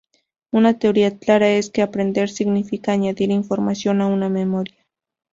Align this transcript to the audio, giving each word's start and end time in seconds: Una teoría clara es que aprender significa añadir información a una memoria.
Una 0.51 0.79
teoría 0.79 1.19
clara 1.19 1.47
es 1.49 1.69
que 1.69 1.83
aprender 1.83 2.27
significa 2.27 2.91
añadir 2.91 3.29
información 3.29 4.01
a 4.01 4.07
una 4.07 4.29
memoria. 4.29 4.83